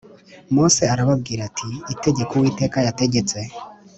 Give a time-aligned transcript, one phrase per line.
[0.53, 3.37] Mose arababwira ati Itegeko Uwiteka yategetse